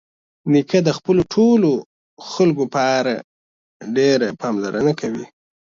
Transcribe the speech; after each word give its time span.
نیکه 0.51 0.79
د 0.87 0.89
خپلو 0.97 1.21
ټولو 1.33 1.71
خلکو 2.31 2.63
په 2.73 2.81
اړه 2.97 3.15
ډېره 3.95 4.27
پاملرنه 4.41 4.93
کوي. 4.99 5.25